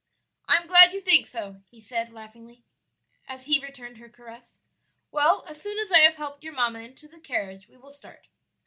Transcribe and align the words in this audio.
"I 0.47 0.55
am 0.55 0.65
glad 0.65 0.93
you 0.93 0.99
think 1.01 1.27
so," 1.27 1.61
he 1.69 1.79
said, 1.79 2.11
laughingly, 2.11 2.63
as 3.27 3.45
he 3.45 3.59
returned 3.59 3.97
her 3.99 4.09
caress. 4.09 4.57
"Well, 5.11 5.45
as 5.47 5.61
soon 5.61 5.77
as 5.77 5.91
I 5.91 5.99
have 5.99 6.15
helped 6.15 6.43
your 6.43 6.53
mamma 6.53 6.79
into 6.79 7.07
the 7.07 7.19
carriage 7.19 7.67
we 7.69 7.77
will 7.77 7.91
start." 7.91 8.25